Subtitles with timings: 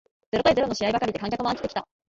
[0.31, 1.87] ゼロ対ゼロの試合ばかりで観客も飽きてきた